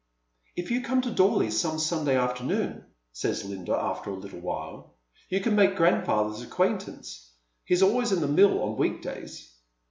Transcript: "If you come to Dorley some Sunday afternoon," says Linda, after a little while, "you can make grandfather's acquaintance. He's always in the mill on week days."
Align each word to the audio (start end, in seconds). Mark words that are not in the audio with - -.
"If 0.61 0.71
you 0.71 0.81
come 0.81 1.01
to 1.01 1.11
Dorley 1.11 1.51
some 1.51 1.77
Sunday 1.77 2.15
afternoon," 2.17 2.85
says 3.13 3.45
Linda, 3.45 3.73
after 3.75 4.09
a 4.09 4.15
little 4.15 4.39
while, 4.39 4.95
"you 5.29 5.41
can 5.41 5.55
make 5.55 5.75
grandfather's 5.75 6.41
acquaintance. 6.41 7.29
He's 7.65 7.83
always 7.83 8.11
in 8.11 8.21
the 8.21 8.27
mill 8.27 8.63
on 8.63 8.77
week 8.77 9.03
days." 9.03 9.51